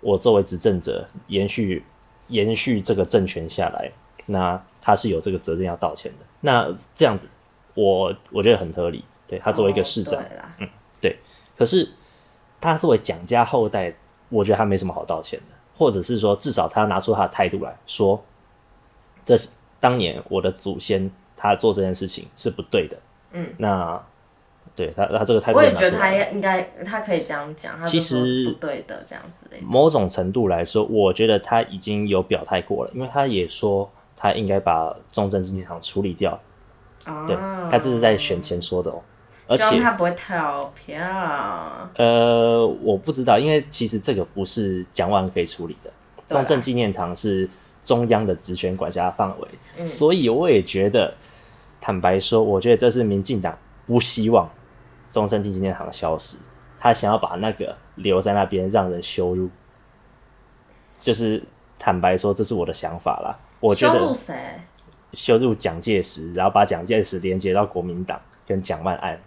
[0.00, 1.84] 我作为执政者，延续
[2.28, 3.90] 延续这个政权下来，
[4.26, 6.26] 那他是有这个责任要道歉的。
[6.40, 7.28] 那这样子，
[7.74, 9.04] 我我觉得很合理。
[9.26, 10.24] 对，他作为一个市长，哦、
[10.58, 10.68] 嗯，
[11.00, 11.18] 对。
[11.56, 11.88] 可是
[12.60, 13.94] 他作为蒋家后代，
[14.28, 18.24] 我觉得他没什么好道歉的，或者是说，至少他拿出他的态度来说，
[19.24, 22.96] 这是当年我的祖先他做这件事情是不对的。
[23.32, 24.02] 嗯，那。
[24.80, 27.82] 对他，他这个态度，我也觉得他应该，他可以这样讲。
[27.84, 29.56] 其实不对的，这样子的。
[29.60, 36.40] 某种程度来说，我觉得他已经有表态过了，因为他也说他应该把中正纪念堂处理掉。
[37.04, 37.36] 哦、对，
[37.70, 39.02] 他这是在选前说的哦。
[39.46, 40.98] 而且他不会跳票。
[41.96, 45.90] 呃，我不知道，因为其实这个不是蒋万可以处理的。
[46.28, 47.46] 中正纪念堂是
[47.82, 51.12] 中央的职权管辖范围，嗯、所以我也觉得，
[51.80, 54.48] 坦白说，我觉得这是民进党不希望。
[55.10, 56.36] 中正纪念堂消失，
[56.78, 59.50] 他想要把那个留在那边，让人羞辱。
[61.00, 61.42] 就是
[61.78, 63.36] 坦白说，这是我的想法啦。
[63.58, 64.34] 我觉得羞辱谁？
[65.12, 69.20] 羞辱蒋介石，然后把蒋介石连接到国民党跟蒋万安。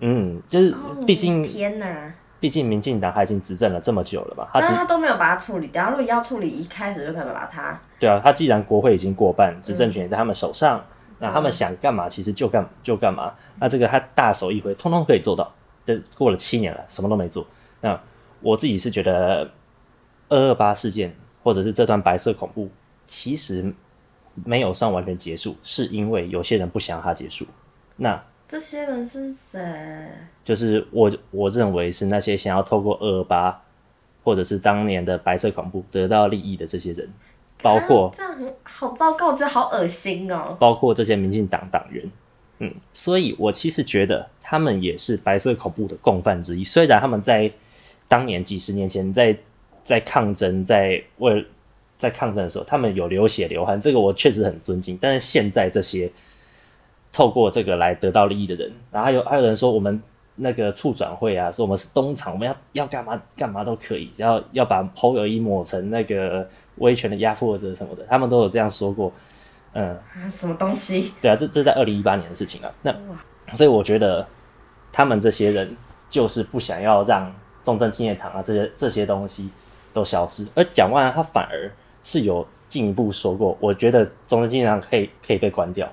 [0.00, 0.74] 嗯，就是
[1.06, 4.50] 毕竟、哦、天哪，毕竟民进党他已经执政了这么久了吧？
[4.54, 5.88] 但他都没有把它处理掉。
[5.90, 7.80] 如果要处理，一开始就可以把它。
[7.98, 10.78] 对啊，他既然国会已经过半，执政权也在他们手上。
[10.78, 13.34] 嗯那他们想干嘛，其实就干就干嘛。
[13.60, 15.52] 那这个他大手一挥，通通可以做到。
[15.84, 17.46] 这过了七年了，什么都没做。
[17.80, 17.98] 那
[18.40, 19.50] 我自己是觉得，
[20.28, 22.68] 二二八事件或者是这段白色恐怖，
[23.06, 23.74] 其实
[24.44, 27.46] 没有算完全结束，是因为有些人不想让它结束。
[27.96, 30.10] 那这些人是谁？
[30.44, 33.62] 就是我我认为是那些想要透过二二八，
[34.22, 37.10] 或者是当年的白色恐怖得到利益的这些人。
[37.62, 40.56] 包括、啊、这样很好糟糕，我觉得好恶心哦。
[40.58, 42.10] 包括这些民进党党员，
[42.58, 46.64] 嗯，所以我其实觉得他们也是白色恐怖的共犯之一。
[46.64, 47.50] 虽然他们在
[48.06, 49.36] 当年几十年前在
[49.82, 51.46] 在抗争，在为
[51.96, 54.98] 在抗争的时候，他们有流血流汗，这个我确实很尊敬。
[55.00, 56.10] 但是现在这些
[57.12, 60.02] 透过这个来得到利益的人，然后还有还有人说我们。
[60.38, 69.12] 那个促转会啊，说我们是东厂，我们要要干嘛干嘛都可以，只要要把侯友谊抹成那个威权的压迫者什么的，他们都有这样说过。
[69.74, 69.96] 嗯，
[70.30, 71.12] 什么东西？
[71.20, 72.72] 对啊，这这在二零一八年的事情啊。
[72.82, 72.94] 那
[73.54, 74.26] 所以我觉得
[74.90, 75.76] 他们这些人
[76.08, 79.50] 就是不想要让重症纪念堂啊这些这些东西
[79.92, 81.70] 都消失，而蒋万安他反而
[82.02, 85.86] 是有进一步说过，我觉得重症纪念堂可以可以被关掉。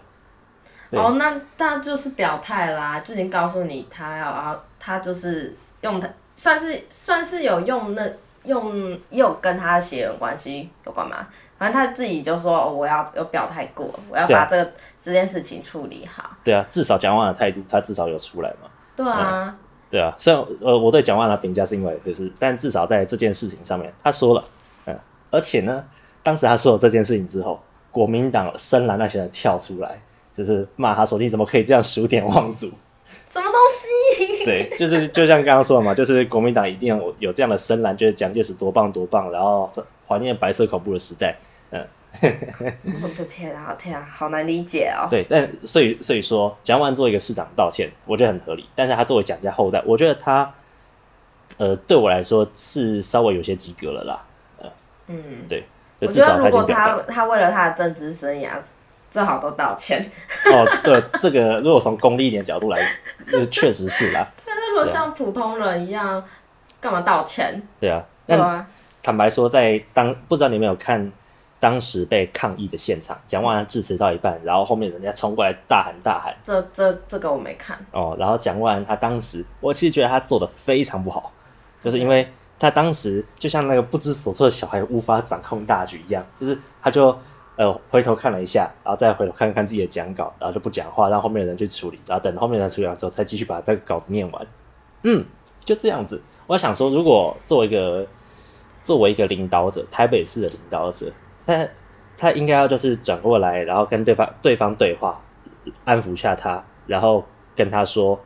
[0.91, 8.04] 哦，那那就是表态啦，就已经告诉你他要啊，他就是用他算是算是有用那
[8.43, 11.28] 用也有跟他的血缘关系有关吗？
[11.58, 14.71] 反正他自己就说，哦，我要有表态过，我要把这个
[15.02, 16.30] 这件事情处理好。
[16.43, 18.69] 对啊，至少蒋万的态度，他至少有出来嘛。
[18.93, 19.56] 对啊，嗯、
[19.89, 24.43] 对啊，虽然呃我对蒋万的评价是因为就是，但至少在这件事情上面，他说了，
[24.86, 25.00] 嗯，
[25.32, 25.82] 而且呢，
[26.21, 30.02] 当时他说了这件事情之后，国民党深蓝那些人跳出来，
[30.38, 32.71] 就是骂他说，你怎么可以这样数典忘祖？
[33.28, 34.45] 什么东西？
[34.45, 39.71] 对，就是就像刚刚说的嘛，就是国民党一定有有这样的深蓝，觉得蒋介石多棒多棒，然后
[40.08, 41.36] 怀念白色恐怖的时代。
[41.71, 41.88] 嗯，
[42.21, 45.08] 我的天啊，天啊，好难理解哦。
[45.10, 48.67] 对，但所以所以说，蒋万安作为一个市长道歉，我觉得很合理。
[48.76, 50.54] 但是他作为蒋家后代，我觉得他，
[51.58, 54.24] 呃，对我来说是稍微有些及格了啦。
[54.60, 54.69] 呃、
[55.08, 55.63] 嗯，对。
[56.00, 58.50] 我觉得如果他他为了他的政治生涯，
[59.10, 60.04] 最好都道歉。
[60.52, 62.80] 哦，对，这个如果从功利一点角度来，
[63.50, 64.28] 确实是啦。
[64.46, 66.24] 但是如果像普通人一样，
[66.80, 67.62] 干嘛道歉？
[67.80, 68.65] 对啊，对啊。
[69.02, 71.12] 坦白说，在当不知道你有没有看。
[71.58, 76.36] 当时被抗议的现场，蒋万安致辞到一半，然后后面人家冲过来大喊大喊。
[76.44, 78.15] 这这这个我没看哦。
[78.20, 81.32] 然后蒋万安他当时，我其实觉得他做的非常不好，
[81.82, 87.18] 就是因为他当时就像那个不知所措的小孩无法掌控大局一样，就是他就
[87.58, 94.48] 呃回头看了一下，然后再回头看看自己的讲稿，然后就不讲话，让后面的人去处理，然后等后面的人处理完之后，再继续把这个稿子念完。
[95.04, 95.26] 嗯，
[95.60, 96.22] 就这样子。
[96.48, 98.06] 我想说，如果作为一个
[98.82, 101.12] 作为一个领导者，台北市的领导者。
[101.48, 101.68] 他
[102.18, 105.22] 他应该要就是转过来，然后跟对方对方对话，
[105.84, 107.24] 安抚下他，然后
[107.56, 108.20] 跟他说，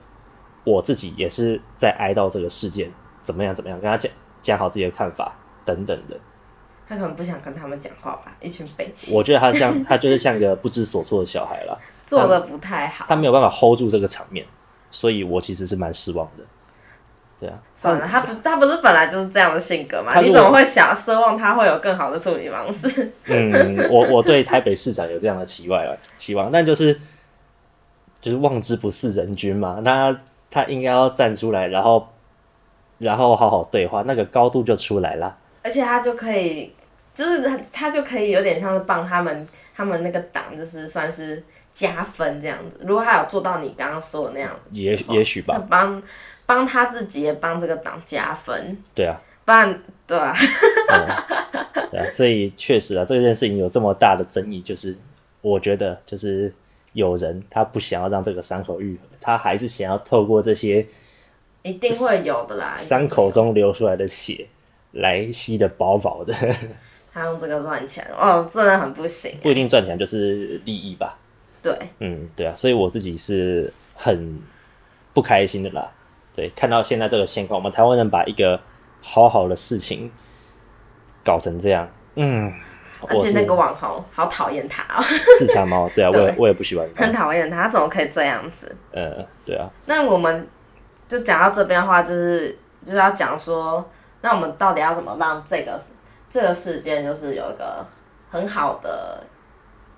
[0.63, 2.89] 我自己也是在哀悼这个事件，
[3.23, 4.09] 怎么样怎么样，跟他讲
[4.41, 5.33] 讲好自己的看法
[5.65, 6.17] 等等的。
[6.89, 9.15] 他可能不想跟他们讲话吧，一群北七。
[9.15, 14.43] 我觉得他像 他就是像一个不知所措的小孩了，做的不太好他，他没有办法 hold 住这个场面，
[14.89, 16.43] 所以我其实是蛮失望的。
[17.39, 20.19] 对啊，算了，他不，他不是本来就是这样的性格嘛？
[20.19, 23.13] 你怎么会想奢望他会有更好的处理方式？
[23.25, 26.99] 嗯，我我对台北市长有这样的期望了，期望，但就是
[28.21, 30.19] 就是望之不似人君嘛，他
[30.51, 32.09] 他应该要站出来，然后
[32.97, 35.37] 然后好好对话，那个高度就出来了。
[35.63, 36.73] 而且他就可以，
[37.19, 42.77] 就是他他就可以有点像是帮他们他们那个党，就是算是加分这样子。
[42.81, 46.01] 如果他有做到你刚刚说的那样，也也许吧，帮。
[46.49, 50.33] 帮他自己也帮这个党加分，对啊，不然对啊，
[50.89, 51.05] 嗯、
[51.91, 54.97] 对啊，所以确实啊，这件事情有这么大的争议，就是
[55.41, 56.51] 我觉得就是
[56.93, 60.83] 有人他不想要让这个伤口愈合，他还是想要透过这些，
[61.61, 64.47] 一定会有的啦，伤口中流出来的血
[64.93, 66.33] 来吸的饱饱的，
[67.13, 71.17] 他用这个赚钱哦，真的很不行，不一定赚钱就是利益吧，
[71.61, 74.39] 对，嗯，对啊，所以我自己是很
[75.13, 75.89] 不开心的啦。
[76.35, 78.59] 对，看到现在这个现况，我们台湾人把一个
[79.01, 80.09] 好好的事情
[81.25, 82.53] 搞成这样，嗯，
[83.07, 85.03] 而且那个网红好讨厌他哦，
[85.37, 88.73] 四强猫， 对啊，我也我也不喜欢，很讨厌他，他怎么可以这样子？
[88.93, 89.69] 呃，对啊。
[89.85, 90.47] 那我们
[91.09, 93.83] 就讲到这边的话，就是就是要讲说，
[94.21, 95.77] 那我们到底要怎么让这个
[96.29, 97.85] 这个事件就是有一个
[98.29, 99.23] 很好的，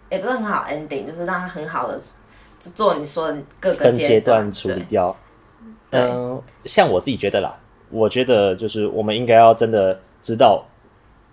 [0.10, 2.00] 也不是很好 ending，就是让它很好的
[2.60, 5.16] 做你说的各个阶段处理掉。
[5.92, 7.54] 嗯、呃，像我自己觉得啦，
[7.90, 10.64] 我觉得就是我们应该要真的知道，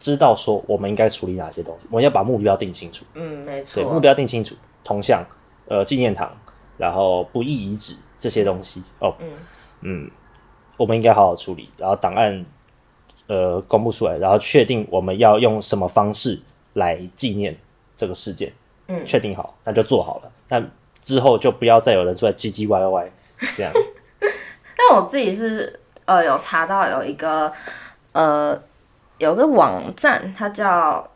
[0.00, 3.04] 知道说我们应该处理哪些东西，我们要把目标定清楚。
[3.14, 3.82] 嗯，没错。
[3.82, 5.24] 对，目标定清楚，铜像、
[5.68, 6.36] 呃，纪念堂，
[6.76, 9.14] 然后不义遗址这些东西哦。
[9.20, 9.28] 嗯
[9.82, 10.10] 嗯，
[10.76, 12.44] 我们应该好好处理，然后档案
[13.28, 16.40] 呃公布出来，然后确定我们要用什么方式
[16.72, 17.56] 来纪念
[17.96, 18.52] 这个事件。
[18.88, 20.32] 嗯，确定好，那就做好了。
[20.48, 20.60] 那
[21.00, 23.08] 之后就不要再有人出来唧唧歪歪
[23.54, 23.70] 这样。
[24.76, 27.52] 但我自己是呃有查到有一个
[28.12, 28.58] 呃
[29.18, 31.06] 有个网站，它叫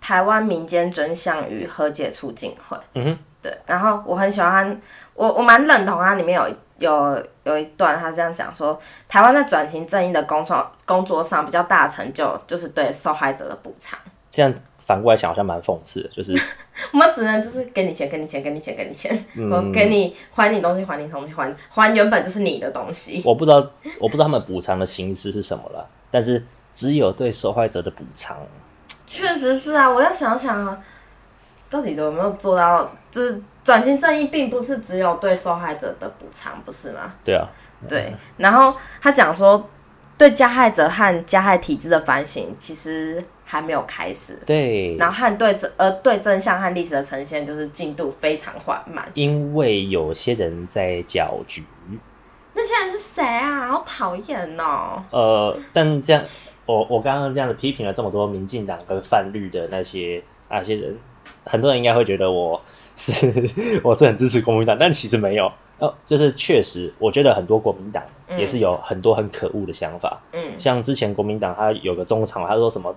[0.00, 2.76] 台湾民间真相与和解促进会。
[2.94, 3.52] 嗯哼，对。
[3.66, 4.80] 然后我很喜欢它，
[5.14, 8.78] 我我蛮认同它里面有有有一段，他这样讲说，
[9.08, 13.98] 台湾在转型正义的工作工作上比较大成就，就是对受害者的补偿。
[14.30, 14.52] 这样。
[14.84, 16.36] 反过来想，好像蛮讽刺的，就是
[16.92, 19.16] 我们只能就是给你钱，给你钱，给你钱，给你钱，
[19.48, 23.22] 我、嗯、给你还你东西，还你东西，还还原本就是你的东西。
[23.24, 23.64] 我不知道，
[24.00, 28.36] 我不知道他们补偿的形式是什么了，但是只有对受害者的补偿。
[29.06, 30.76] 确实是啊，我要想想啊，
[31.70, 32.90] 到底有没有做到？
[33.08, 37.14] 就是转型正义，并不是只有对受害者的补偿，不是吗？
[37.24, 37.48] 对啊，
[37.88, 38.12] 对。
[38.36, 39.68] 然后他讲说，
[40.18, 44.38] 对加害者和加害体制的反省，其实还没有开始。
[44.44, 44.96] 对。
[44.96, 49.08] 然后和对真呃对真相和历史的呈现，就是进度非常缓慢。
[49.14, 51.62] 因为有些人在搅局。
[52.54, 53.68] 那些人是谁啊？
[53.68, 55.02] 好讨厌哦。
[55.10, 56.22] 呃，但这样，
[56.66, 60.94] 我我刚刚这样子批评了这么多民进党跟泛绿的那些那些人，
[61.46, 62.60] 很多人应该会觉得我
[62.96, 63.50] 是
[63.84, 65.50] 我是很支持国民党，但其实没有。
[65.78, 68.02] 哦，就是确实，我觉得很多国民党
[68.38, 70.20] 也是有很多很可恶的想法。
[70.32, 72.94] 嗯，像之前国民党他有个中场，他说什么？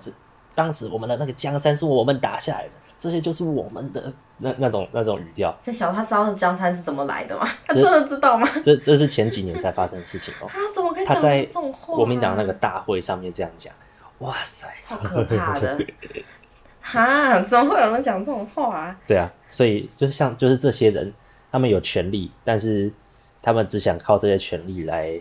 [0.54, 2.70] 当时我们的那个江山是我们打下来的。
[2.98, 5.54] 这些就是我们的那那种那种语调。
[5.60, 7.46] 这小子他知道江山是怎么来的吗？
[7.68, 8.48] 他真的知道吗？
[8.64, 10.48] 这这是前几年才发生的事情哦。
[10.50, 11.93] 他怎么可以讲这种话？
[11.93, 13.74] 国民党那个大会上面这样讲，
[14.20, 15.78] 哇塞，超可怕的！
[16.86, 18.95] 哈，怎么会有人讲这种话啊？
[19.07, 21.11] 对啊，所以就像就是这些人，
[21.51, 22.91] 他们有权利，但是
[23.41, 25.19] 他们只想靠这些权利来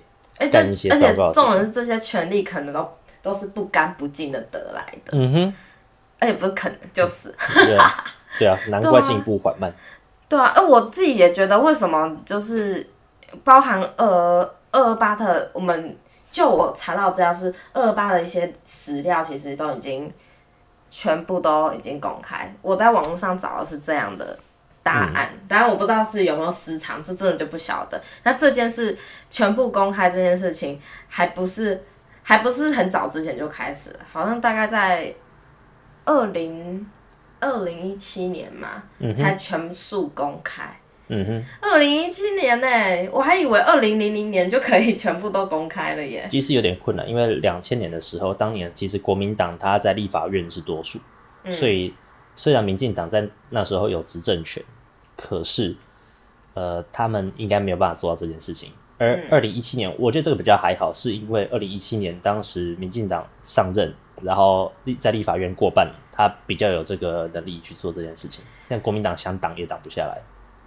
[0.50, 1.42] 干一些糟糕的事情。
[1.42, 2.88] 重点是这些权利可能都
[3.22, 5.12] 都是不干不净的得来的。
[5.12, 5.54] 嗯哼。
[6.20, 8.04] 而且不是可能，就是对啊，
[8.38, 9.70] 对啊，难怪进步缓慢。
[10.28, 12.86] 对啊，而我自己也觉得，为什么就是
[13.42, 14.06] 包含二
[14.70, 15.94] 二二八的，我们
[16.30, 20.10] 就我查到资料是二二八的一些史料，其实都已经
[20.97, 22.55] 全部都已经公开。
[22.62, 24.38] 我在网络上找的是这样的
[24.84, 28.01] 答案，嗯、当然我不知道是有没有私藏，这真的就不晓得。
[28.22, 28.97] 那这件事
[29.28, 31.82] 全部公开这件事情，还不是
[32.22, 35.12] 还不是很早之前就开始，好像大概在。
[36.07, 36.86] 二零
[37.40, 40.64] 二零一七年嘛，嗯、才全数公开。
[41.09, 46.26] 嗯哼，二零一七年呢、欸，我还以为二零零零年就可以全部都公开了耶。
[46.30, 50.98] 其实有点困难，因为两千年的时候，当年其实国民党他在立法院是多数，
[51.44, 51.92] 嗯、所以
[52.34, 54.62] 虽然民进党在那时候有执政权，
[55.16, 55.76] 可是
[56.55, 58.70] 呃，他们应该没有办法做到这件事情。
[58.96, 63.92] 而二零一七年，我觉得这个比较还好，是因为二零一七年当时民进党上任。
[64.22, 68.44] 然后立在立法院过半，他比较有这个能力去做这件事情。
[68.68, 70.22] 但国民党想挡也挡不下来。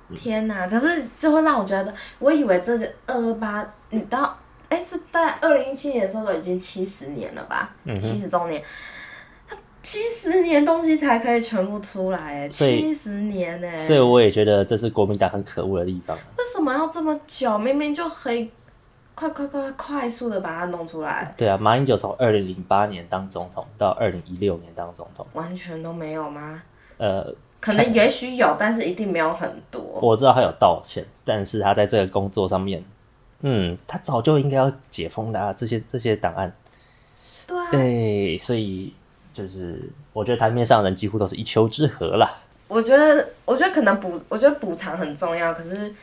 [0.09, 0.67] 嗯、天哪！
[0.67, 4.37] 可是就会让我觉得，我以为这是二二八，你到
[4.69, 7.73] 哎是在二零一七年的时候都已经七十年了吧？
[7.99, 8.61] 七十周年，
[9.81, 13.77] 七十年东西才可以全部出来哎，七十年哎。
[13.77, 16.17] 所以我也觉得这是国民党很可恶的地方。
[16.37, 17.57] 为什么要这么久？
[17.57, 18.51] 明明就可以。
[19.19, 21.33] 快快快快速的把它弄出来！
[21.35, 26.61] 对啊，马英九从二零零八年当总统到二零一六年当总统，完全都没有吗？
[26.97, 29.81] 呃，可能也许有，但是一定没有很多。
[30.01, 32.83] 我知道他有道歉，但是他在这个工作上面，
[33.41, 36.53] 嗯，他早就应该要解封的啊，这些这些档案。
[37.45, 37.71] 对啊。
[37.71, 38.93] 对，所以
[39.33, 42.41] 就是我觉得台面上的人几乎都是一丘之貉了。
[42.67, 45.93] 我觉得，我觉得可能补，我觉得补偿很重要，可是。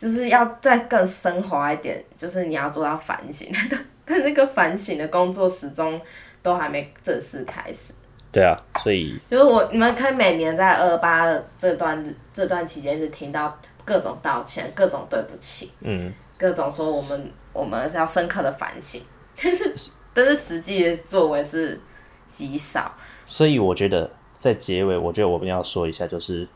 [0.00, 3.46] 就是要再更升华一点，就是你要做到反省，
[4.06, 6.00] 但那个反省的工作始终
[6.40, 7.92] 都还没正式开始。
[8.32, 19.02] 对啊，所以就是我你们可以每年在二八的这段这段期间是听到各种道歉，各种对不起，嗯，各种说我们我们是要深刻的反省，
[19.42, 19.74] 但 是
[20.14, 21.80] 但是实际的作为是
[22.30, 22.92] 极少。
[23.24, 26.46] 所以我觉得在结尾，我觉得我们要说一下，就是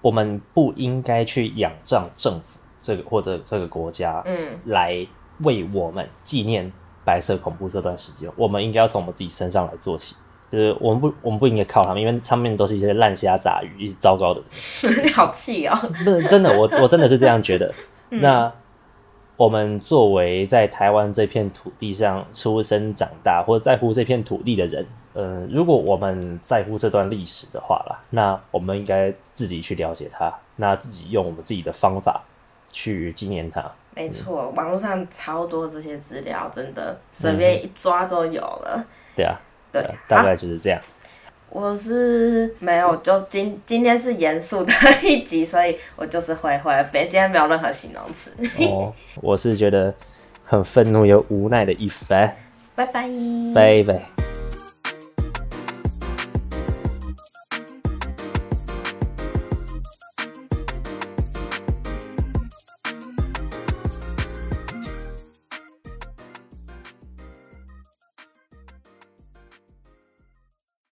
[0.00, 2.58] 我们不应该去仰仗政府。
[2.82, 5.06] 这个或者这个国家，嗯，来
[5.40, 6.72] 为我们纪念
[7.04, 10.16] 白色恐怖这段时间，我们应该要从我们自己身上来做起。
[10.50, 14.42] 就是我们不，我们不应该靠他们，因为上面都是一些烂虾杂鱼，一些糟糕的。
[15.02, 15.76] 你好气哦！
[16.04, 17.72] 不是真的，我我真的是这样觉得。
[18.10, 18.52] 嗯、那
[19.36, 32.22] 我们作为在台湾这片土地上出生长大，或者在乎这片土地的人，呃，如果我们在乎这段历史的话啦，那我们应该自己去了解它，那自己用我们自己的方法。
[32.72, 38.74] 去纪念它，没错，嗯、网络上超多这些资料，真的随便一抓就有了。
[38.76, 38.86] 嗯、
[39.16, 39.34] 对啊，
[39.72, 40.80] 对，大概就是这样。
[41.48, 48.32] 我是没有，就今今天是严肃的一集，所以我就是会会，别今天没有任何形容词。
[48.58, 49.92] 哦，我是觉得
[50.44, 52.32] 很愤怒又无奈的一番。
[52.76, 53.08] 拜拜，
[53.52, 54.29] 拜拜。